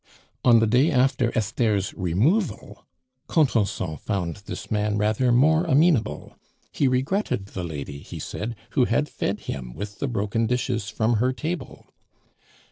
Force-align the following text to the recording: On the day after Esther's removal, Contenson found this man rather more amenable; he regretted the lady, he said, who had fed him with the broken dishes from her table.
On 0.43 0.57
the 0.57 0.65
day 0.65 0.89
after 0.89 1.31
Esther's 1.37 1.93
removal, 1.93 2.87
Contenson 3.27 3.97
found 3.97 4.37
this 4.47 4.71
man 4.71 4.97
rather 4.97 5.31
more 5.31 5.63
amenable; 5.65 6.35
he 6.71 6.87
regretted 6.87 7.49
the 7.49 7.63
lady, 7.63 7.99
he 7.99 8.17
said, 8.17 8.55
who 8.71 8.85
had 8.85 9.07
fed 9.07 9.41
him 9.41 9.75
with 9.75 9.99
the 9.99 10.07
broken 10.07 10.47
dishes 10.47 10.89
from 10.89 11.17
her 11.17 11.31
table. 11.31 11.85